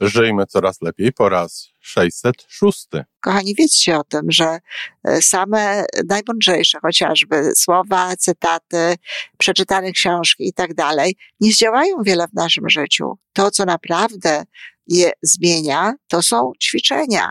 Żyjmy 0.00 0.46
coraz 0.46 0.82
lepiej 0.82 1.12
po 1.12 1.28
raz 1.28 1.68
606. 1.80 2.88
Kochani, 3.20 3.54
wiedzcie 3.54 3.98
o 3.98 4.04
tym, 4.04 4.22
że 4.28 4.58
e, 5.04 5.22
same 5.22 5.84
najmądrzejsze 6.08 6.78
chociażby 6.82 7.54
słowa, 7.54 8.16
cytaty, 8.16 8.94
przeczytane 9.38 9.92
książki 9.92 10.48
i 10.48 10.52
tak 10.52 10.74
dalej 10.74 11.16
nie 11.40 11.52
zdziałają 11.52 12.02
wiele 12.02 12.28
w 12.28 12.34
naszym 12.34 12.68
życiu. 12.68 13.18
To, 13.32 13.50
co 13.50 13.64
naprawdę 13.64 14.44
je 14.86 15.12
zmienia, 15.22 15.94
to 16.08 16.22
są 16.22 16.52
ćwiczenia. 16.62 17.30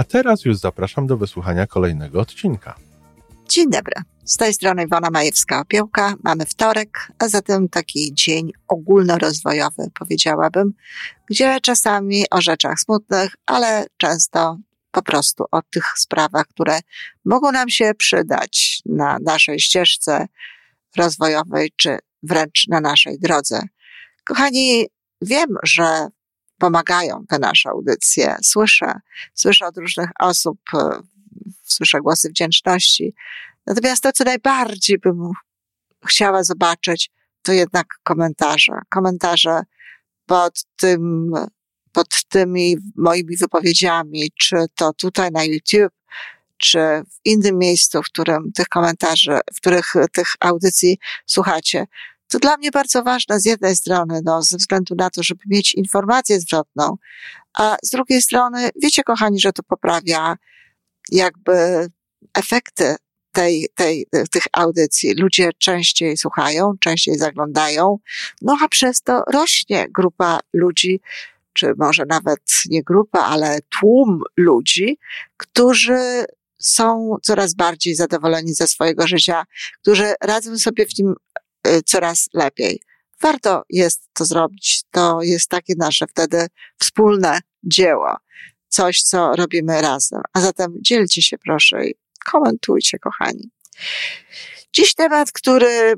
A 0.00 0.04
teraz 0.04 0.44
już 0.44 0.56
zapraszam 0.56 1.06
do 1.06 1.16
wysłuchania 1.16 1.66
kolejnego 1.66 2.20
odcinka. 2.20 2.74
Dzień 3.48 3.70
dobry. 3.70 3.92
Z 4.24 4.36
tej 4.36 4.54
strony 4.54 4.82
Iwona 4.84 5.08
Majewska-Opiełka. 5.10 6.14
Mamy 6.24 6.46
wtorek, 6.46 7.12
a 7.18 7.28
zatem 7.28 7.68
taki 7.68 8.14
dzień 8.14 8.52
ogólnorozwojowy, 8.68 9.90
powiedziałabym, 9.98 10.72
gdzie 11.26 11.60
czasami 11.62 12.24
o 12.30 12.40
rzeczach 12.40 12.80
smutnych, 12.80 13.34
ale 13.46 13.86
często 13.96 14.58
po 14.90 15.02
prostu 15.02 15.44
o 15.50 15.62
tych 15.62 15.84
sprawach, 15.96 16.46
które 16.46 16.80
mogą 17.24 17.52
nam 17.52 17.68
się 17.68 17.92
przydać 17.98 18.82
na 18.86 19.18
naszej 19.24 19.60
ścieżce 19.60 20.26
rozwojowej, 20.96 21.72
czy 21.76 21.98
wręcz 22.22 22.68
na 22.68 22.80
naszej 22.80 23.18
drodze. 23.18 23.60
Kochani, 24.24 24.86
wiem, 25.22 25.56
że 25.62 26.08
pomagają 26.60 27.24
te 27.28 27.38
nasze 27.38 27.70
audycje. 27.70 28.36
Słyszę, 28.42 28.92
słyszę 29.34 29.66
od 29.66 29.76
różnych 29.76 30.10
osób, 30.20 30.58
e, 30.74 31.00
słyszę 31.62 32.00
głosy 32.00 32.28
wdzięczności. 32.28 33.14
Natomiast 33.66 34.02
to, 34.02 34.12
co 34.12 34.24
najbardziej 34.24 34.98
bym 34.98 35.30
chciała 36.06 36.42
zobaczyć, 36.42 37.10
to 37.42 37.52
jednak 37.52 37.86
komentarze. 38.02 38.72
Komentarze 38.88 39.62
pod 40.26 40.64
tym, 40.76 41.32
pod 41.92 42.24
tymi 42.24 42.76
moimi 42.96 43.36
wypowiedziami, 43.36 44.30
czy 44.38 44.56
to 44.74 44.92
tutaj 44.92 45.30
na 45.30 45.44
YouTube, 45.44 45.94
czy 46.56 46.78
w 46.78 47.20
innym 47.24 47.58
miejscu, 47.58 48.02
w 48.02 48.06
którym 48.06 48.52
tych 48.52 48.68
komentarzy, 48.68 49.38
w 49.54 49.56
których 49.56 49.92
tych 50.12 50.28
audycji 50.40 50.98
słuchacie 51.26 51.86
to 52.30 52.38
dla 52.38 52.56
mnie 52.56 52.70
bardzo 52.70 53.02
ważne 53.02 53.40
z 53.40 53.44
jednej 53.44 53.76
strony, 53.76 54.20
no, 54.24 54.42
ze 54.42 54.56
względu 54.56 54.94
na 54.94 55.10
to, 55.10 55.22
żeby 55.22 55.40
mieć 55.46 55.74
informację 55.74 56.40
zwrotną, 56.40 56.96
a 57.58 57.76
z 57.82 57.90
drugiej 57.90 58.22
strony, 58.22 58.70
wiecie, 58.82 59.02
kochani, 59.02 59.40
że 59.40 59.52
to 59.52 59.62
poprawia 59.62 60.36
jakby 61.12 61.86
efekty 62.34 62.96
tej, 63.32 63.68
tej, 63.74 64.06
tych 64.30 64.42
audycji. 64.52 65.14
Ludzie 65.14 65.50
częściej 65.58 66.16
słuchają, 66.16 66.72
częściej 66.80 67.18
zaglądają, 67.18 67.98
no 68.42 68.58
a 68.62 68.68
przez 68.68 69.02
to 69.02 69.22
rośnie 69.32 69.86
grupa 69.90 70.40
ludzi, 70.52 71.00
czy 71.52 71.72
może 71.78 72.04
nawet 72.08 72.40
nie 72.66 72.82
grupa, 72.82 73.20
ale 73.20 73.58
tłum 73.80 74.20
ludzi, 74.36 74.98
którzy 75.36 76.24
są 76.58 77.16
coraz 77.22 77.54
bardziej 77.54 77.94
zadowoleni 77.94 78.54
ze 78.54 78.68
swojego 78.68 79.06
życia, 79.06 79.44
którzy 79.82 80.14
radzą 80.22 80.58
sobie 80.58 80.86
w 80.86 80.98
nim 80.98 81.14
coraz 81.86 82.28
lepiej. 82.34 82.80
Warto 83.20 83.62
jest 83.70 84.08
to 84.12 84.24
zrobić. 84.24 84.82
To 84.90 85.22
jest 85.22 85.48
takie 85.48 85.74
nasze 85.78 86.06
wtedy 86.06 86.46
wspólne 86.78 87.40
dzieło. 87.62 88.16
Coś, 88.68 89.02
co 89.02 89.32
robimy 89.36 89.80
razem. 89.80 90.20
A 90.32 90.40
zatem 90.40 90.74
dzielcie 90.80 91.22
się 91.22 91.38
proszę 91.38 91.86
i 91.86 91.94
komentujcie, 92.24 92.98
kochani. 92.98 93.50
Dziś 94.72 94.94
temat, 94.94 95.32
który 95.32 95.94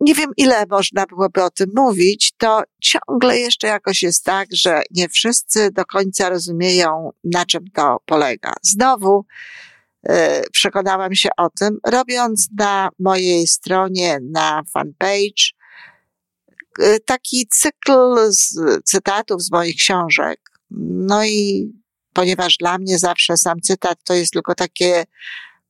nie 0.00 0.14
wiem, 0.14 0.30
ile 0.36 0.66
można 0.70 1.06
byłoby 1.06 1.42
o 1.42 1.50
tym 1.50 1.70
mówić, 1.76 2.32
to 2.38 2.62
ciągle 2.80 3.38
jeszcze 3.38 3.66
jakoś 3.66 4.02
jest 4.02 4.24
tak, 4.24 4.48
że 4.52 4.82
nie 4.90 5.08
wszyscy 5.08 5.70
do 5.70 5.84
końca 5.84 6.28
rozumieją, 6.28 7.10
na 7.24 7.46
czym 7.46 7.64
to 7.74 8.00
polega. 8.06 8.52
Znowu 8.62 9.24
przekonałam 10.52 11.14
się 11.14 11.28
o 11.36 11.50
tym, 11.50 11.78
robiąc 11.86 12.48
na 12.58 12.88
mojej 12.98 13.46
stronie, 13.46 14.18
na 14.32 14.62
fanpage, 14.74 15.52
e, 16.78 17.00
taki 17.00 17.46
cykl 17.50 18.16
z 18.28 18.54
cytatów 18.84 19.42
z 19.42 19.52
moich 19.52 19.76
książek. 19.76 20.40
No 20.80 21.24
i 21.24 21.68
ponieważ 22.12 22.56
dla 22.56 22.78
mnie 22.78 22.98
zawsze 22.98 23.36
sam 23.36 23.60
cytat 23.60 23.98
to 24.04 24.14
jest 24.14 24.32
tylko 24.32 24.54
takie 24.54 25.04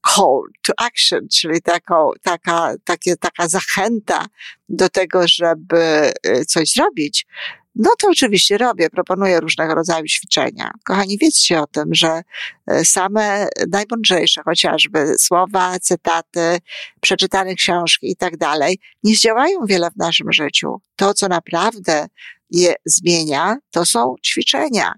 call 0.06 0.42
to 0.62 0.72
action, 0.78 1.28
czyli 1.28 1.62
taką, 1.62 2.10
taka, 2.22 2.74
takie, 2.84 3.16
taka 3.16 3.48
zachęta 3.48 4.26
do 4.68 4.88
tego, 4.88 5.28
żeby 5.28 6.12
e, 6.22 6.44
coś 6.44 6.72
zrobić, 6.72 7.26
no 7.74 7.90
to 7.98 8.08
oczywiście 8.08 8.58
robię, 8.58 8.90
proponuję 8.90 9.40
różnego 9.40 9.74
rodzaju 9.74 10.06
ćwiczenia. 10.06 10.70
Kochani, 10.84 11.18
wiedzcie 11.18 11.60
o 11.60 11.66
tym, 11.66 11.84
że 11.94 12.22
e, 12.66 12.84
same 12.84 13.48
najmądrzejsze 13.68 14.42
chociażby 14.44 15.14
słowa, 15.18 15.78
cytaty, 15.78 16.58
przeczytane 17.00 17.54
książki 17.54 18.10
i 18.10 18.16
tak 18.16 18.36
dalej 18.36 18.78
nie 19.04 19.14
zdziałają 19.14 19.66
wiele 19.66 19.90
w 19.90 19.96
naszym 19.96 20.32
życiu. 20.32 20.80
To, 20.96 21.14
co 21.14 21.28
naprawdę 21.28 22.06
je 22.50 22.74
zmienia, 22.84 23.56
to 23.70 23.86
są 23.86 24.14
ćwiczenia 24.24 24.94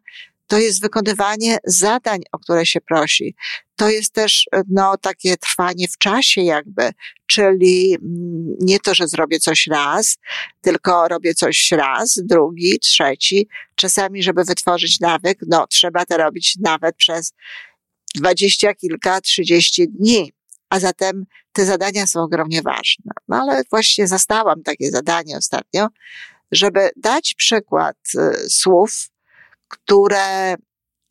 to 0.46 0.58
jest 0.58 0.80
wykonywanie 0.80 1.58
zadań, 1.64 2.20
o 2.32 2.38
które 2.38 2.66
się 2.66 2.80
prosi. 2.80 3.34
To 3.76 3.88
jest 3.88 4.12
też 4.12 4.46
no, 4.68 4.96
takie 4.96 5.36
trwanie 5.36 5.88
w 5.88 5.98
czasie, 5.98 6.42
jakby, 6.42 6.90
czyli 7.26 7.94
mm, 7.94 8.56
nie 8.60 8.80
to, 8.80 8.94
że 8.94 9.08
zrobię 9.08 9.38
coś 9.38 9.66
raz, 9.66 10.16
tylko 10.60 11.08
robię 11.08 11.34
coś 11.34 11.70
raz, 11.70 12.20
drugi, 12.24 12.78
trzeci. 12.78 13.48
Czasami, 13.74 14.22
żeby 14.22 14.44
wytworzyć 14.44 15.00
nawyk, 15.00 15.38
no, 15.48 15.66
trzeba 15.66 16.04
to 16.04 16.16
robić 16.16 16.56
nawet 16.60 16.96
przez 16.96 17.32
dwadzieścia 18.14 18.74
kilka, 18.74 19.20
trzydzieści 19.20 19.88
dni. 19.88 20.32
A 20.70 20.80
zatem 20.80 21.26
te 21.52 21.64
zadania 21.64 22.06
są 22.06 22.22
ogromnie 22.22 22.62
ważne. 22.62 23.12
No 23.28 23.36
ale 23.36 23.62
właśnie 23.70 24.06
zastałam 24.06 24.62
takie 24.62 24.90
zadanie 24.90 25.36
ostatnio, 25.36 25.88
żeby 26.52 26.90
dać 26.96 27.34
przykład 27.34 27.96
y, 28.14 28.50
słów, 28.50 29.08
które 29.74 30.54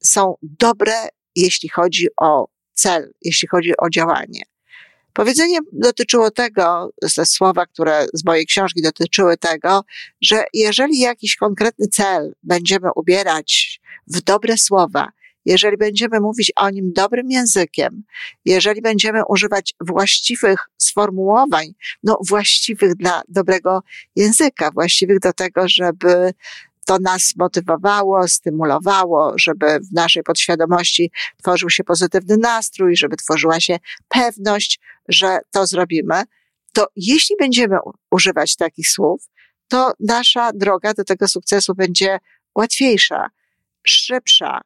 są 0.03 0.35
dobre, 0.41 0.93
jeśli 1.35 1.69
chodzi 1.69 2.07
o 2.21 2.47
cel, 2.73 3.13
jeśli 3.21 3.47
chodzi 3.47 3.73
o 3.77 3.89
działanie. 3.89 4.41
Powiedzenie 5.13 5.59
dotyczyło 5.71 6.31
tego, 6.31 6.89
te 7.15 7.25
słowa, 7.25 7.65
które 7.65 8.05
z 8.13 8.25
mojej 8.25 8.45
książki 8.45 8.81
dotyczyły 8.81 9.37
tego, 9.37 9.83
że 10.21 10.43
jeżeli 10.53 10.99
jakiś 10.99 11.35
konkretny 11.35 11.87
cel 11.87 12.35
będziemy 12.43 12.89
ubierać 12.95 13.81
w 14.07 14.21
dobre 14.21 14.57
słowa, 14.57 15.09
jeżeli 15.45 15.77
będziemy 15.77 16.19
mówić 16.19 16.51
o 16.55 16.69
nim 16.69 16.93
dobrym 16.93 17.31
językiem, 17.31 18.03
jeżeli 18.45 18.81
będziemy 18.81 19.25
używać 19.25 19.73
właściwych 19.81 20.69
sformułowań, 20.77 21.73
no 22.03 22.17
właściwych 22.27 22.95
dla 22.95 23.21
dobrego 23.27 23.83
języka, 24.15 24.71
właściwych 24.71 25.19
do 25.19 25.33
tego, 25.33 25.67
żeby 25.67 26.33
to 26.85 26.97
nas 26.99 27.33
motywowało, 27.37 28.27
stymulowało, 28.27 29.33
żeby 29.35 29.79
w 29.79 29.93
naszej 29.93 30.23
podświadomości 30.23 31.11
tworzył 31.41 31.69
się 31.69 31.83
pozytywny 31.83 32.37
nastrój, 32.37 32.95
żeby 32.95 33.17
tworzyła 33.17 33.59
się 33.59 33.79
pewność, 34.07 34.79
że 35.07 35.39
to 35.51 35.65
zrobimy, 35.65 36.23
to 36.73 36.87
jeśli 36.95 37.35
będziemy 37.39 37.77
używać 38.11 38.55
takich 38.55 38.89
słów, 38.89 39.29
to 39.67 39.91
nasza 39.99 40.51
droga 40.53 40.93
do 40.93 41.03
tego 41.03 41.27
sukcesu 41.27 41.75
będzie 41.75 42.19
łatwiejsza, 42.55 43.27
szybsza. 43.87 44.61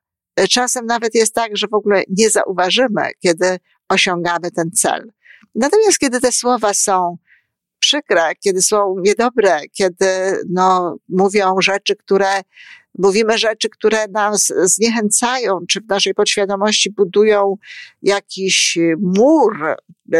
Czasem 0.49 0.85
nawet 0.85 1.15
jest 1.15 1.33
tak, 1.33 1.57
że 1.57 1.67
w 1.67 1.73
ogóle 1.73 2.03
nie 2.09 2.29
zauważymy, 2.29 3.11
kiedy 3.19 3.59
osiągamy 3.89 4.51
ten 4.51 4.71
cel. 4.71 5.11
Natomiast 5.55 5.99
kiedy 5.99 6.19
te 6.19 6.31
słowa 6.31 6.73
są 6.73 7.17
przykre, 7.87 8.35
kiedy 8.35 8.61
są 8.61 8.95
niedobre, 8.99 9.59
kiedy 9.73 10.07
no, 10.49 10.97
mówią 11.09 11.55
rzeczy, 11.61 11.95
które 11.95 12.41
mówimy 12.97 13.37
rzeczy, 13.37 13.69
które 13.69 14.07
nas 14.07 14.53
zniechęcają, 14.63 15.59
czy 15.69 15.81
w 15.81 15.87
naszej 15.89 16.13
podświadomości 16.13 16.91
budują 16.91 17.55
jakiś 18.01 18.77
mur, 18.99 19.75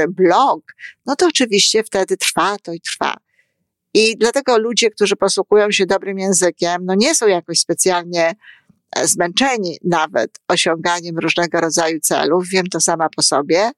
blok, 0.10 0.62
no 1.06 1.16
to 1.16 1.28
oczywiście 1.28 1.84
wtedy 1.84 2.18
trwa 2.18 2.58
to 2.64 2.74
i 2.74 2.82
trwa. 2.82 3.14
I 3.94 4.18
dlatego 4.18 4.58
ludzie, 4.58 4.90
którzy 4.90 5.16
posługują 5.16 5.72
się 5.72 5.86
dobrym 5.86 6.20
językiem, 6.20 6.86
no 6.86 6.96
nie 6.96 7.16
są 7.16 7.28
jakoś 7.28 7.60
specjalnie 7.60 8.36
e, 8.96 9.08
zmęczeni 9.08 9.78
nawet 9.84 10.30
osiąganiem 10.48 11.18
różnego 11.18 11.62
rodzaju 11.62 12.00
celów. 12.00 12.48
Wiem 12.48 12.68
to 12.68 12.80
sama 12.80 13.10
po 13.16 13.22
sobie. 13.22 13.72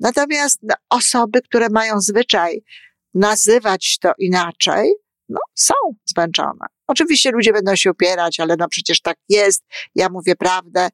Natomiast 0.00 0.58
no, 0.62 0.74
osoby, 0.90 1.42
które 1.42 1.68
mają 1.68 2.00
zwyczaj 2.00 2.62
nazywać 3.14 3.98
to 4.00 4.12
inaczej, 4.18 4.92
no 5.28 5.40
są 5.54 5.74
zmęczone. 6.04 6.66
Oczywiście 6.86 7.30
ludzie 7.30 7.52
będą 7.52 7.76
się 7.76 7.90
upierać, 7.90 8.40
ale 8.40 8.56
no 8.58 8.68
przecież 8.68 9.00
tak 9.00 9.18
jest. 9.28 9.64
Ja 9.94 10.08
mówię 10.08 10.36
prawdę. 10.36 10.88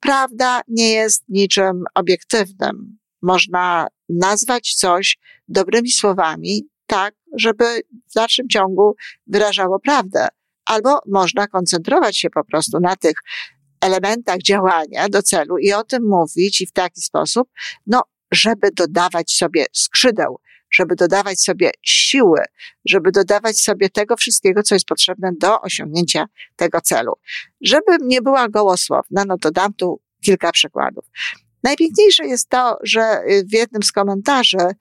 Prawda 0.00 0.60
nie 0.68 0.92
jest 0.92 1.24
niczym 1.28 1.84
obiektywnym. 1.94 2.98
Można 3.22 3.86
nazwać 4.08 4.74
coś 4.74 5.18
dobrymi 5.48 5.90
słowami, 5.90 6.68
tak, 6.86 7.14
żeby 7.36 7.64
w 8.10 8.14
dalszym 8.14 8.48
ciągu 8.48 8.96
wyrażało 9.26 9.80
prawdę. 9.80 10.28
Albo 10.66 11.00
można 11.06 11.46
koncentrować 11.46 12.18
się 12.18 12.30
po 12.30 12.44
prostu 12.44 12.80
na 12.80 12.96
tych 12.96 13.14
elementach 13.80 14.38
działania 14.38 15.08
do 15.08 15.22
celu 15.22 15.58
i 15.58 15.72
o 15.72 15.84
tym 15.84 16.08
mówić 16.08 16.60
i 16.60 16.66
w 16.66 16.72
taki 16.72 17.00
sposób, 17.00 17.48
no, 17.86 18.02
żeby 18.32 18.70
dodawać 18.70 19.32
sobie 19.32 19.66
skrzydeł, 19.72 20.40
żeby 20.70 20.96
dodawać 20.96 21.40
sobie 21.40 21.70
siły, 21.82 22.40
żeby 22.84 23.12
dodawać 23.12 23.60
sobie 23.60 23.90
tego 23.90 24.16
wszystkiego, 24.16 24.62
co 24.62 24.74
jest 24.74 24.86
potrzebne 24.86 25.30
do 25.40 25.60
osiągnięcia 25.60 26.26
tego 26.56 26.80
celu. 26.80 27.12
Żebym 27.60 28.08
nie 28.08 28.22
była 28.22 28.48
gołosłowna, 28.48 29.24
no 29.26 29.38
to 29.38 29.50
dam 29.50 29.74
tu 29.74 30.00
kilka 30.24 30.52
przykładów. 30.52 31.04
Najpiękniejsze 31.62 32.26
jest 32.26 32.48
to, 32.48 32.78
że 32.82 33.22
w 33.44 33.52
jednym 33.52 33.82
z 33.82 33.92
komentarzy 33.92 34.74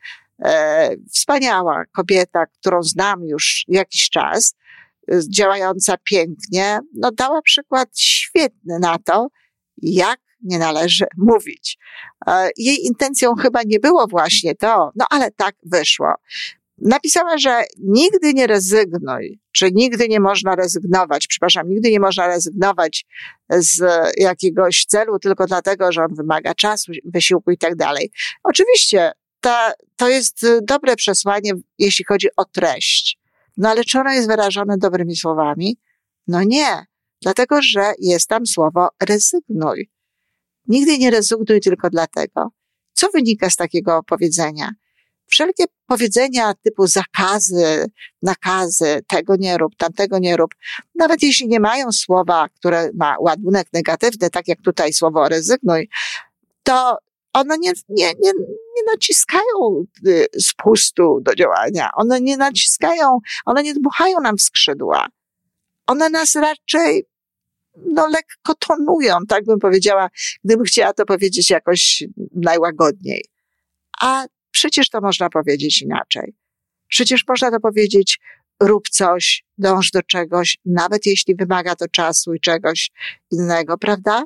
e, 0.43 0.95
wspaniała 1.11 1.83
kobieta, 1.91 2.45
którą 2.45 2.83
znam 2.83 3.25
już 3.25 3.65
jakiś 3.67 4.09
czas, 4.09 4.55
e, 5.11 5.19
działająca 5.29 5.97
pięknie, 6.03 6.79
no 6.93 7.11
dała 7.11 7.41
przykład 7.41 7.99
świetny 7.99 8.79
na 8.79 8.97
to, 8.99 9.27
jak 9.77 10.19
nie 10.43 10.59
należy 10.59 11.05
mówić. 11.17 11.77
E, 12.27 12.49
jej 12.57 12.85
intencją 12.85 13.35
chyba 13.35 13.59
nie 13.65 13.79
było 13.79 14.07
właśnie 14.07 14.55
to, 14.55 14.91
no 14.95 15.05
ale 15.09 15.31
tak 15.31 15.55
wyszło. 15.63 16.13
Napisała, 16.77 17.37
że 17.37 17.63
nigdy 17.79 18.33
nie 18.33 18.47
rezygnuj, 18.47 19.39
czy 19.51 19.71
nigdy 19.71 20.07
nie 20.07 20.19
można 20.19 20.55
rezygnować, 20.55 21.27
przepraszam, 21.27 21.69
nigdy 21.69 21.91
nie 21.91 21.99
można 21.99 22.27
rezygnować 22.27 23.05
z 23.49 23.83
jakiegoś 24.17 24.85
celu 24.85 25.19
tylko 25.19 25.45
dlatego, 25.45 25.91
że 25.91 26.03
on 26.03 26.15
wymaga 26.15 26.53
czasu, 26.53 26.91
wysiłku 27.05 27.51
i 27.51 27.57
tak 27.57 27.75
dalej. 27.75 28.11
Oczywiście 28.43 29.11
ta, 29.41 29.73
to 29.95 30.09
jest 30.09 30.45
dobre 30.61 30.95
przesłanie, 30.95 31.53
jeśli 31.79 32.05
chodzi 32.05 32.27
o 32.35 32.45
treść. 32.45 33.19
No 33.57 33.69
ale 33.69 33.83
czy 33.83 33.99
ono 33.99 34.11
jest 34.11 34.27
wyrażone 34.27 34.77
dobrymi 34.77 35.15
słowami? 35.15 35.77
No 36.27 36.43
nie, 36.43 36.85
dlatego 37.21 37.61
że 37.61 37.93
jest 37.99 38.27
tam 38.27 38.45
słowo 38.45 38.89
rezygnuj. 39.03 39.89
Nigdy 40.67 40.97
nie 40.97 41.11
rezygnuj 41.11 41.61
tylko 41.61 41.89
dlatego. 41.89 42.51
Co 42.93 43.09
wynika 43.09 43.49
z 43.49 43.55
takiego 43.55 44.03
powiedzenia? 44.03 44.71
Wszelkie 45.27 45.63
powiedzenia 45.87 46.53
typu 46.63 46.87
zakazy, 46.87 47.85
nakazy, 48.21 49.01
tego 49.07 49.35
nie 49.35 49.57
rób, 49.57 49.75
tamtego 49.75 50.19
nie 50.19 50.37
rób, 50.37 50.55
nawet 50.95 51.23
jeśli 51.23 51.47
nie 51.47 51.59
mają 51.59 51.91
słowa, 51.91 52.49
które 52.49 52.89
ma 52.93 53.15
ładunek 53.19 53.67
negatywny, 53.73 54.29
tak 54.29 54.47
jak 54.47 54.61
tutaj 54.61 54.93
słowo 54.93 55.29
rezygnuj, 55.29 55.89
to 56.63 56.97
one 57.33 57.57
nie, 57.57 57.71
nie, 57.89 58.05
nie, 58.05 58.31
nie 58.75 58.83
naciskają 58.93 59.85
y, 60.07 60.27
spustu 60.39 61.19
do 61.21 61.35
działania. 61.35 61.89
One 61.93 62.21
nie 62.21 62.37
naciskają, 62.37 63.19
one 63.45 63.63
nie 63.63 63.73
dmuchają 63.73 64.19
nam 64.19 64.37
w 64.37 64.41
skrzydła. 64.41 65.07
One 65.87 66.09
nas 66.09 66.35
raczej 66.35 67.05
no, 67.85 68.07
lekko 68.07 68.55
tonują, 68.55 69.17
tak 69.27 69.45
bym 69.45 69.59
powiedziała, 69.59 70.09
gdybym 70.43 70.65
chciała 70.65 70.93
to 70.93 71.05
powiedzieć 71.05 71.49
jakoś 71.49 72.03
najłagodniej. 72.35 73.25
A 74.01 74.25
przecież 74.51 74.89
to 74.89 75.01
można 75.01 75.29
powiedzieć 75.29 75.81
inaczej. 75.81 76.35
Przecież 76.87 77.23
można 77.27 77.51
to 77.51 77.59
powiedzieć, 77.59 78.19
rób 78.59 78.89
coś, 78.89 79.43
dąż 79.57 79.91
do 79.91 80.03
czegoś, 80.03 80.57
nawet 80.65 81.05
jeśli 81.05 81.35
wymaga 81.35 81.75
to 81.75 81.87
czasu 81.87 82.33
i 82.33 82.39
czegoś 82.39 82.91
innego, 83.31 83.77
prawda? 83.77 84.23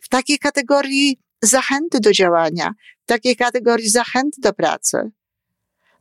W 0.00 0.08
takiej 0.08 0.38
kategorii 0.38 1.18
zachęty 1.42 2.00
do 2.00 2.12
działania, 2.12 2.70
w 3.02 3.06
takiej 3.06 3.36
kategorii 3.36 3.88
zachęty 3.88 4.40
do 4.40 4.52
pracy. 4.52 5.10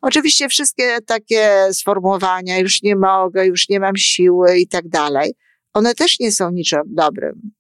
Oczywiście 0.02 0.50
wszystkie 0.50 1.02
takie 1.02 1.68
sformułowania, 1.74 2.60
już 2.60 2.82
nie 2.84 2.96
mogę, 2.96 3.46
już 3.46 3.70
nie 3.70 3.80
mam 3.80 3.98
siły 3.98 4.58
i 4.58 4.68
tak 4.68 4.88
dalej, 4.88 5.34
one 5.74 5.96
też 5.96 6.20
nie 6.20 6.32
są 6.32 6.52
niczym 6.52 6.82
dobrym. 6.86 7.52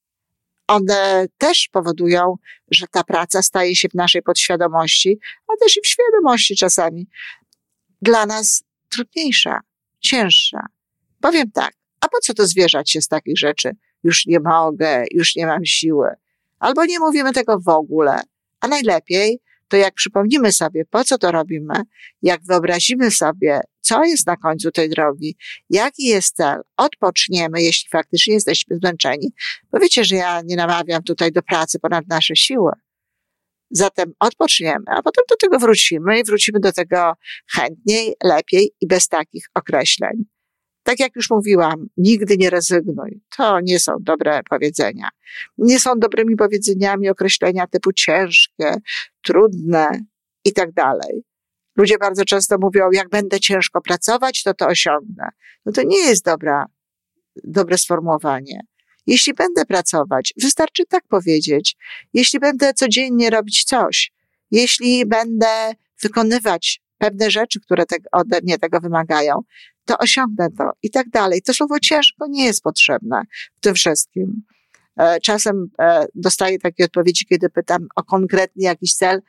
One 0.67 1.25
też 1.37 1.69
powodują, 1.71 2.35
że 2.71 2.85
ta 2.87 3.03
praca 3.03 3.41
staje 3.41 3.75
się 3.75 3.89
w 3.89 3.93
naszej 3.93 4.21
podświadomości, 4.21 5.19
a 5.47 5.57
też 5.63 5.77
i 5.77 5.81
w 5.81 5.87
świadomości 5.87 6.55
czasami 6.55 7.07
dla 8.01 8.25
nas 8.25 8.63
trudniejsza, 8.89 9.59
cięższa. 9.99 10.65
Powiem 11.21 11.51
tak, 11.51 11.73
a 12.01 12.07
po 12.07 12.19
co 12.19 12.33
to 12.33 12.47
zwierzać 12.47 12.91
się 12.91 13.01
z 13.01 13.07
takich 13.07 13.37
rzeczy? 13.37 13.71
Już 14.03 14.25
nie 14.25 14.39
mogę, 14.39 15.03
już 15.11 15.35
nie 15.35 15.45
mam 15.45 15.65
siły. 15.65 16.09
Albo 16.59 16.85
nie 16.85 16.99
mówimy 16.99 17.33
tego 17.33 17.59
w 17.59 17.67
ogóle. 17.67 18.21
A 18.59 18.67
najlepiej 18.67 19.39
to 19.71 19.77
jak 19.77 19.93
przypomnimy 19.93 20.51
sobie, 20.51 20.85
po 20.85 21.03
co 21.03 21.17
to 21.17 21.31
robimy, 21.31 21.73
jak 22.21 22.41
wyobrazimy 22.43 23.11
sobie, 23.11 23.59
co 23.81 24.03
jest 24.03 24.27
na 24.27 24.35
końcu 24.35 24.71
tej 24.71 24.89
drogi, 24.89 25.37
jaki 25.69 26.03
jest 26.03 26.35
cel, 26.35 26.61
odpoczniemy, 26.77 27.61
jeśli 27.61 27.89
faktycznie 27.89 28.33
jesteśmy 28.33 28.75
zmęczeni. 28.75 29.31
Bo 29.71 29.79
wiecie, 29.79 30.05
że 30.05 30.15
ja 30.15 30.41
nie 30.45 30.55
namawiam 30.55 31.03
tutaj 31.03 31.31
do 31.31 31.41
pracy 31.41 31.79
ponad 31.79 32.07
nasze 32.07 32.35
siły. 32.35 32.71
Zatem 33.69 34.13
odpoczniemy, 34.19 34.85
a 34.87 35.01
potem 35.01 35.23
do 35.29 35.35
tego 35.35 35.59
wrócimy 35.59 36.19
i 36.19 36.23
wrócimy 36.23 36.59
do 36.59 36.71
tego 36.71 37.13
chętniej, 37.55 38.13
lepiej 38.23 38.71
i 38.81 38.87
bez 38.87 39.07
takich 39.07 39.45
określeń. 39.55 40.25
Tak 40.83 40.99
jak 40.99 41.15
już 41.15 41.29
mówiłam, 41.29 41.87
nigdy 41.97 42.37
nie 42.37 42.49
rezygnuj. 42.49 43.21
To 43.37 43.59
nie 43.59 43.79
są 43.79 43.95
dobre 43.99 44.41
powiedzenia. 44.49 45.09
Nie 45.57 45.79
są 45.79 45.99
dobrymi 45.99 46.35
powiedzeniami 46.35 47.09
określenia 47.09 47.67
typu 47.67 47.93
ciężkie, 47.93 48.75
trudne 49.21 49.87
i 50.45 50.53
tak 50.53 50.71
dalej. 50.71 51.23
Ludzie 51.75 51.97
bardzo 51.97 52.25
często 52.25 52.57
mówią, 52.61 52.91
jak 52.91 53.09
będę 53.09 53.39
ciężko 53.39 53.81
pracować, 53.81 54.43
to 54.43 54.53
to 54.53 54.67
osiągnę. 54.67 55.29
No 55.65 55.71
to 55.71 55.83
nie 55.83 55.99
jest 55.99 56.25
dobra, 56.25 56.65
dobre 57.43 57.77
sformułowanie. 57.77 58.61
Jeśli 59.07 59.33
będę 59.33 59.65
pracować, 59.65 60.33
wystarczy 60.41 60.85
tak 60.85 61.07
powiedzieć. 61.07 61.75
Jeśli 62.13 62.39
będę 62.39 62.73
codziennie 62.73 63.29
robić 63.29 63.63
coś, 63.63 64.11
jeśli 64.51 65.05
będę 65.05 65.73
wykonywać 66.01 66.80
pewne 67.01 67.31
rzeczy, 67.31 67.59
które 67.59 67.85
te, 67.85 67.95
ode 68.11 68.39
mnie 68.43 68.57
tego 68.57 68.79
wymagają, 68.79 69.39
to 69.85 69.97
osiągnę 69.97 70.47
to 70.57 70.71
i 70.83 70.89
tak 70.89 71.09
dalej. 71.09 71.41
To 71.41 71.53
słowo 71.53 71.79
ciężko 71.79 72.27
nie 72.29 72.45
jest 72.45 72.63
potrzebne 72.63 73.21
w 73.57 73.59
tym 73.59 73.75
wszystkim. 73.75 74.43
E, 74.99 75.19
czasem 75.19 75.67
e, 75.79 76.05
dostaję 76.15 76.59
takie 76.59 76.85
odpowiedzi, 76.85 77.25
kiedy 77.25 77.49
pytam 77.49 77.87
o 77.95 78.03
konkretny 78.03 78.63
jakiś 78.63 78.93
cel. 78.93 79.21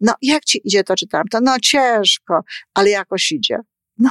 No, 0.00 0.14
jak 0.22 0.44
ci 0.44 0.60
idzie 0.64 0.84
to, 0.84 0.94
czytam 0.96 1.24
to? 1.30 1.40
No, 1.40 1.60
ciężko, 1.60 2.40
ale 2.74 2.90
jakoś 2.90 3.32
idzie. 3.32 3.58
No, 4.00 4.10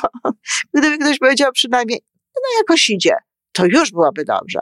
gdyby 0.74 0.98
ktoś 0.98 1.20
powiedział 1.20 1.52
przynajmniej, 1.52 2.02
no, 2.36 2.60
jakoś 2.60 2.90
idzie, 2.90 3.16
to 3.52 3.66
już 3.66 3.92
byłoby 3.92 4.26
dobrze. 4.26 4.60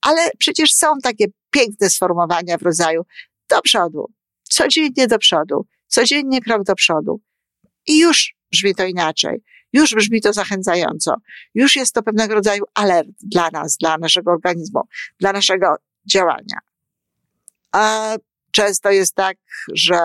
Ale 0.00 0.30
przecież 0.38 0.74
są 0.74 0.98
takie 1.02 1.26
piękne 1.50 1.90
sformułowania 1.90 2.58
w 2.58 2.62
rodzaju 2.62 3.02
do 3.48 3.62
przodu, 3.62 4.12
codziennie 4.42 5.06
do 5.06 5.18
przodu, 5.18 5.66
codziennie 5.86 6.40
krok 6.40 6.62
do 6.62 6.74
przodu. 6.74 7.20
I 7.86 7.98
już 7.98 8.34
brzmi 8.52 8.74
to 8.74 8.84
inaczej. 8.84 9.42
Już 9.72 9.94
brzmi 9.94 10.20
to 10.20 10.32
zachęcająco. 10.32 11.14
Już 11.54 11.76
jest 11.76 11.94
to 11.94 12.02
pewnego 12.02 12.34
rodzaju 12.34 12.64
alert 12.74 13.08
dla 13.22 13.50
nas, 13.50 13.76
dla 13.76 13.98
naszego 13.98 14.30
organizmu, 14.30 14.80
dla 15.20 15.32
naszego 15.32 15.76
działania. 16.10 16.58
A 17.72 18.16
często 18.50 18.90
jest 18.90 19.14
tak, 19.14 19.36
że 19.74 19.98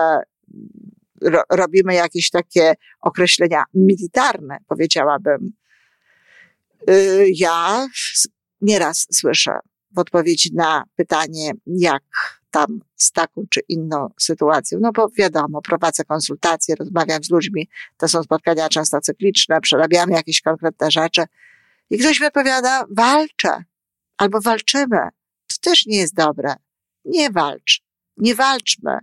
ro, 1.22 1.42
robimy 1.50 1.94
jakieś 1.94 2.30
takie 2.30 2.74
określenia 3.00 3.64
militarne, 3.74 4.58
powiedziałabym. 4.68 5.52
Y, 6.90 7.26
ja 7.34 7.88
nieraz 8.60 9.06
słyszę 9.12 9.58
w 9.90 9.98
odpowiedzi 9.98 10.50
na 10.54 10.84
pytanie, 10.96 11.52
jak 11.66 12.02
tam 12.56 12.80
z 12.96 13.12
taką 13.12 13.44
czy 13.50 13.60
inną 13.68 14.10
sytuacją. 14.18 14.78
No 14.82 14.92
bo 14.92 15.08
wiadomo, 15.08 15.62
prowadzę 15.62 16.04
konsultacje, 16.04 16.74
rozmawiam 16.74 17.24
z 17.24 17.30
ludźmi, 17.30 17.68
to 17.96 18.08
są 18.08 18.22
spotkania 18.22 18.68
często 18.68 19.00
cykliczne, 19.00 19.60
przerabiamy 19.60 20.12
jakieś 20.12 20.40
konkretne 20.40 20.90
rzeczy. 20.90 21.24
I 21.90 21.98
ktoś 21.98 22.20
mi 22.20 22.26
odpowiada, 22.26 22.84
walczę, 22.90 23.64
albo 24.16 24.40
walczymy. 24.40 24.98
To 25.46 25.70
też 25.70 25.86
nie 25.86 25.96
jest 25.96 26.14
dobre. 26.14 26.54
Nie 27.04 27.30
walcz. 27.30 27.82
Nie 28.16 28.34
walczmy. 28.34 28.98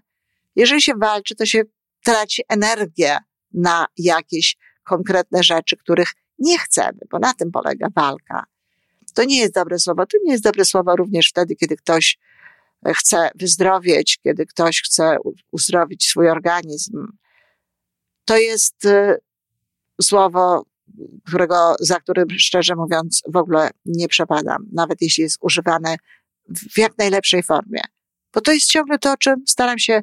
Jeżeli 0.55 0.81
się 0.81 0.93
walczy, 0.95 1.35
to 1.35 1.45
się 1.45 1.61
traci 2.03 2.43
energię 2.49 3.17
na 3.53 3.85
jakieś 3.97 4.57
konkretne 4.83 5.43
rzeczy, 5.43 5.77
których 5.77 6.09
nie 6.39 6.59
chcemy, 6.59 6.99
bo 7.11 7.19
na 7.19 7.33
tym 7.33 7.51
polega 7.51 7.87
walka. 7.95 8.43
To 9.13 9.23
nie 9.23 9.39
jest 9.39 9.53
dobre 9.53 9.79
słowo. 9.79 10.05
To 10.05 10.17
nie 10.23 10.31
jest 10.31 10.43
dobre 10.43 10.65
słowo 10.65 10.95
również 10.95 11.29
wtedy, 11.29 11.55
kiedy 11.55 11.75
ktoś 11.75 12.19
chce 12.85 13.29
wyzdrowieć, 13.35 14.17
kiedy 14.23 14.45
ktoś 14.45 14.81
chce 14.81 15.17
uzdrowić 15.51 16.07
swój 16.07 16.29
organizm. 16.29 17.07
To 18.25 18.37
jest 18.37 18.85
y, 18.85 19.17
słowo, 20.01 20.65
którego, 21.27 21.75
za 21.79 21.99
którym 21.99 22.27
szczerze 22.37 22.75
mówiąc 22.75 23.21
w 23.27 23.37
ogóle 23.37 23.69
nie 23.85 24.07
przepadam, 24.07 24.65
nawet 24.73 25.01
jeśli 25.01 25.23
jest 25.23 25.37
używane 25.41 25.95
w 26.49 26.77
jak 26.77 26.97
najlepszej 26.97 27.43
formie. 27.43 27.81
Bo 28.33 28.41
to 28.41 28.51
jest 28.51 28.67
ciągle 28.67 28.99
to, 28.99 29.11
o 29.11 29.17
czym 29.17 29.35
staram 29.47 29.79
się 29.79 30.01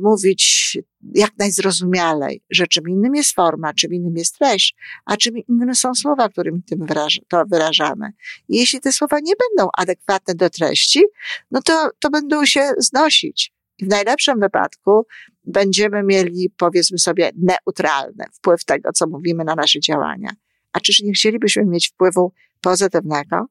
mówić 0.00 0.78
jak 1.14 1.30
najzrozumialej, 1.38 2.42
że 2.50 2.66
czym 2.66 2.88
innym 2.88 3.14
jest 3.14 3.34
forma, 3.34 3.74
czym 3.74 3.94
innym 3.94 4.16
jest 4.16 4.38
treść, 4.38 4.74
a 5.04 5.16
czym 5.16 5.38
innym 5.38 5.74
są 5.74 5.94
słowa, 5.94 6.28
którymi 6.28 6.62
tym 6.62 6.86
to 7.28 7.44
wyrażamy. 7.46 8.10
I 8.48 8.58
jeśli 8.58 8.80
te 8.80 8.92
słowa 8.92 9.16
nie 9.22 9.32
będą 9.36 9.70
adekwatne 9.78 10.34
do 10.34 10.50
treści, 10.50 11.04
no 11.50 11.62
to, 11.62 11.90
to 11.98 12.10
będą 12.10 12.46
się 12.46 12.70
znosić. 12.78 13.52
I 13.78 13.84
w 13.84 13.88
najlepszym 13.88 14.40
wypadku 14.40 15.06
będziemy 15.44 16.02
mieli, 16.02 16.50
powiedzmy 16.56 16.98
sobie, 16.98 17.30
neutralny 17.36 18.24
wpływ 18.32 18.64
tego, 18.64 18.92
co 18.92 19.06
mówimy 19.06 19.44
na 19.44 19.54
nasze 19.54 19.80
działania. 19.80 20.30
A 20.72 20.80
czyż 20.80 21.02
nie 21.02 21.12
chcielibyśmy 21.12 21.64
mieć 21.64 21.88
wpływu 21.88 22.32
pozytywnego? 22.60 23.46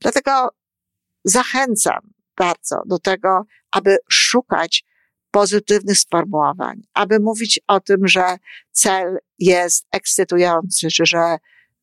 Dlatego 0.00 0.48
zachęcam 1.24 2.00
bardzo 2.36 2.82
do 2.86 2.98
tego, 2.98 3.42
aby 3.70 3.96
szukać 4.10 4.84
pozytywnych 5.34 5.98
sformułowań, 5.98 6.82
aby 6.94 7.20
mówić 7.20 7.60
o 7.66 7.80
tym, 7.80 8.08
że 8.08 8.36
cel 8.72 9.18
jest 9.38 9.86
ekscytujący, 9.92 10.88
czy 10.88 11.06
że 11.06 11.36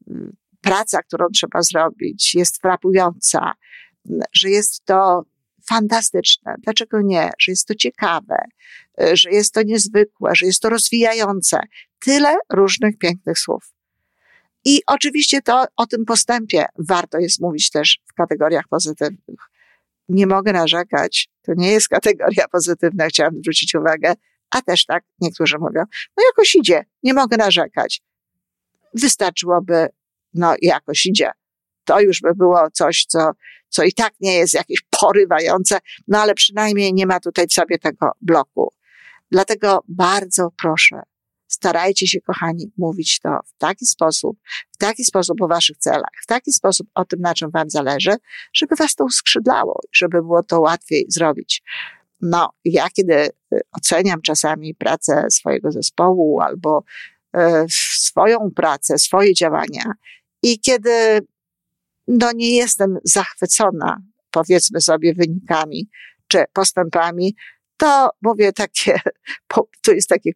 mm, 0.07 0.35
praca, 0.61 1.01
którą 1.03 1.25
trzeba 1.33 1.61
zrobić, 1.61 2.35
jest 2.35 2.61
frapująca, 2.61 3.53
że 4.33 4.49
jest 4.49 4.85
to 4.85 5.23
fantastyczne. 5.69 6.55
Dlaczego 6.63 7.01
nie? 7.01 7.29
Że 7.39 7.51
jest 7.51 7.67
to 7.67 7.75
ciekawe, 7.75 8.35
że 9.13 9.31
jest 9.31 9.53
to 9.53 9.63
niezwykłe, 9.63 10.31
że 10.35 10.45
jest 10.45 10.61
to 10.61 10.69
rozwijające. 10.69 11.59
Tyle 11.99 12.35
różnych 12.49 12.97
pięknych 12.97 13.39
słów. 13.39 13.73
I 14.65 14.81
oczywiście 14.87 15.41
to 15.41 15.65
o 15.75 15.87
tym 15.87 16.05
postępie 16.05 16.65
warto 16.77 17.17
jest 17.19 17.41
mówić 17.41 17.69
też 17.69 17.99
w 18.11 18.13
kategoriach 18.13 18.67
pozytywnych. 18.69 19.50
Nie 20.09 20.27
mogę 20.27 20.53
narzekać, 20.53 21.29
to 21.41 21.51
nie 21.57 21.71
jest 21.71 21.87
kategoria 21.87 22.47
pozytywna, 22.51 23.07
chciałam 23.07 23.33
zwrócić 23.35 23.75
uwagę, 23.75 24.13
a 24.49 24.61
też 24.61 24.85
tak 24.85 25.03
niektórzy 25.21 25.57
mówią, 25.59 25.83
no 26.17 26.23
jakoś 26.25 26.55
idzie, 26.55 26.85
nie 27.03 27.13
mogę 27.13 27.37
narzekać. 27.37 28.01
Wystarczyłoby, 28.93 29.87
no 30.33 30.55
jakoś 30.61 31.05
idzie. 31.05 31.31
To 31.83 32.01
już 32.01 32.21
by 32.21 32.35
było 32.35 32.71
coś, 32.73 33.05
co, 33.05 33.31
co 33.69 33.83
i 33.83 33.93
tak 33.93 34.13
nie 34.19 34.33
jest 34.33 34.53
jakieś 34.53 34.81
porywające, 34.99 35.79
no 36.07 36.19
ale 36.19 36.33
przynajmniej 36.33 36.93
nie 36.93 37.05
ma 37.05 37.19
tutaj 37.19 37.47
w 37.47 37.53
sobie 37.53 37.79
tego 37.79 38.11
bloku. 38.21 38.73
Dlatego 39.31 39.83
bardzo 39.87 40.49
proszę, 40.61 41.01
starajcie 41.53 42.07
się, 42.07 42.21
kochani, 42.21 42.71
mówić 42.77 43.19
to 43.19 43.39
w 43.45 43.57
taki 43.57 43.85
sposób, 43.85 44.37
w 44.71 44.77
taki 44.77 45.05
sposób 45.05 45.41
o 45.41 45.47
waszych 45.47 45.77
celach, 45.77 46.11
w 46.23 46.25
taki 46.25 46.51
sposób 46.53 46.87
o 46.95 47.05
tym, 47.05 47.21
na 47.21 47.33
czym 47.33 47.51
wam 47.51 47.69
zależy, 47.69 48.15
żeby 48.53 48.75
was 48.75 48.95
to 48.95 49.05
uskrzydlało, 49.05 49.79
żeby 49.93 50.21
było 50.21 50.43
to 50.43 50.59
łatwiej 50.61 51.05
zrobić. 51.09 51.63
No, 52.21 52.49
ja 52.65 52.89
kiedy 52.89 53.13
y, 53.53 53.61
oceniam 53.71 54.21
czasami 54.21 54.75
pracę 54.75 55.25
swojego 55.29 55.71
zespołu 55.71 56.41
albo 56.41 56.83
y, 57.35 57.39
swoją 57.69 58.51
pracę, 58.55 58.97
swoje 58.97 59.33
działania 59.33 59.93
i 60.43 60.59
kiedy 60.59 61.21
no 62.07 62.31
nie 62.31 62.55
jestem 62.55 62.97
zachwycona, 63.03 64.01
powiedzmy 64.31 64.81
sobie, 64.81 65.13
wynikami 65.13 65.89
czy 66.27 66.43
postępami, 66.53 67.35
to 67.81 68.09
mówię 68.21 68.53
takie, 68.53 68.99
to 69.85 69.91
jest 69.91 70.09
takie 70.09 70.31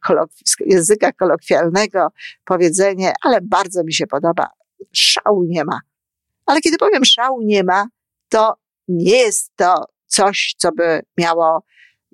języka 0.66 1.12
kolokwialnego 1.12 2.08
powiedzenie, 2.46 3.14
ale 3.22 3.42
bardzo 3.42 3.84
mi 3.84 3.94
się 3.94 4.08
podoba. 4.08 4.50
Szału 4.94 5.44
nie 5.44 5.66
ma. 5.66 5.80
Ale 6.46 6.62
kiedy 6.62 6.78
powiem 6.78 7.06
szału 7.06 7.42
nie 7.42 7.64
ma, 7.64 7.88
to 8.30 8.54
nie 8.88 9.18
jest 9.18 9.52
to 9.56 9.86
coś, 10.06 10.56
co 10.58 10.72
by 10.72 11.02
miało 11.18 11.64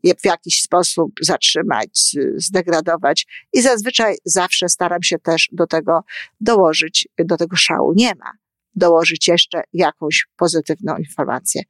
je 0.03 0.15
w 0.15 0.25
jakiś 0.25 0.61
sposób 0.61 1.11
zatrzymać, 1.21 2.15
zdegradować. 2.35 3.27
I 3.53 3.61
zazwyczaj 3.61 4.15
zawsze 4.25 4.69
staram 4.69 5.03
się 5.03 5.19
też 5.19 5.50
do 5.51 5.67
tego 5.67 6.03
dołożyć, 6.41 7.07
do 7.19 7.38
tego 7.38 7.55
szału 7.55 7.93
nie 7.95 8.15
ma 8.15 8.31
dołożyć 8.75 9.27
jeszcze 9.27 9.63
jakąś 9.73 10.27
pozytywną 10.37 10.97
informację. 10.97 11.61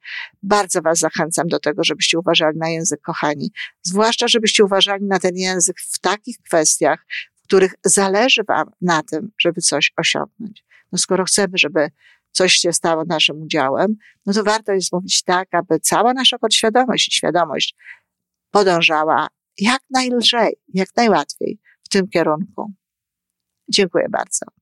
Bardzo 0.42 0.82
Was 0.82 0.98
zachęcam 0.98 1.48
do 1.48 1.58
tego, 1.58 1.84
żebyście 1.84 2.18
uważali 2.18 2.58
na 2.58 2.68
język, 2.68 3.00
kochani. 3.00 3.52
Zwłaszcza, 3.82 4.28
żebyście 4.28 4.64
uważali 4.64 5.04
na 5.04 5.18
ten 5.18 5.36
język 5.36 5.76
w 5.80 5.98
takich 5.98 6.36
kwestiach, 6.38 7.06
w 7.34 7.42
których 7.42 7.74
zależy 7.84 8.42
Wam 8.48 8.70
na 8.80 9.02
tym, 9.02 9.32
żeby 9.40 9.60
coś 9.60 9.92
osiągnąć. 9.96 10.64
No 10.92 10.98
skoro 10.98 11.24
chcemy, 11.24 11.52
żeby 11.54 11.90
coś 12.30 12.52
się 12.52 12.72
stało 12.72 13.04
naszym 13.04 13.42
udziałem, 13.42 13.96
no 14.26 14.32
to 14.32 14.44
warto 14.44 14.72
jest 14.72 14.92
mówić 14.92 15.22
tak, 15.22 15.48
aby 15.52 15.80
cała 15.80 16.12
nasza 16.14 16.38
podświadomość 16.38 17.08
i 17.08 17.16
świadomość 17.16 17.76
podążała 18.50 19.28
jak 19.58 19.82
najlżej, 19.90 20.56
jak 20.74 20.88
najłatwiej 20.96 21.58
w 21.82 21.88
tym 21.88 22.08
kierunku. 22.08 22.72
Dziękuję 23.68 24.06
bardzo. 24.10 24.61